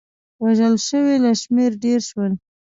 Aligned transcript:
وژل 0.43 0.75
شوي 0.87 1.15
له 1.23 1.31
شمېر 1.41 1.71
ډېر 1.83 1.99
شول. 2.09 2.31